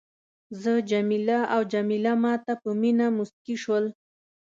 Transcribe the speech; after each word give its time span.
زه 0.61 0.71
جميله 0.91 1.39
او 1.53 1.61
جميله 1.73 2.13
ما 2.23 2.33
ته 2.45 2.53
په 2.61 2.69
مینه 2.81 3.05
مسکي 3.17 3.55
شول. 3.63 3.85